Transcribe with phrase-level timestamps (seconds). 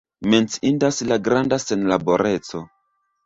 [0.31, 2.63] Menciindas la granda senlaboreco.